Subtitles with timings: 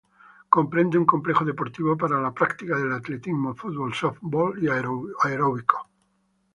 [0.49, 5.81] Comprende un complejo deportivo para la práctica del atletismo, fútbol, sóftbol y aeróbicos.